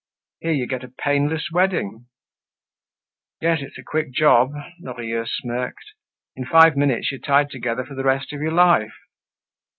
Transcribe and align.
Here 0.39 0.51
you 0.53 0.65
get 0.65 0.83
a 0.83 0.87
painless 0.87 1.51
wedding!" 1.51 2.07
"Yes, 3.39 3.59
it's 3.61 3.77
a 3.77 3.83
quick 3.83 4.11
job," 4.11 4.51
Lorilleux 4.79 5.27
smirked. 5.27 5.93
"In 6.35 6.43
five 6.43 6.75
minutes 6.75 7.11
you're 7.11 7.19
tied 7.21 7.51
together 7.51 7.85
for 7.85 7.93
the 7.93 8.03
rest 8.03 8.33
of 8.33 8.41
your 8.41 8.51
life. 8.53 8.95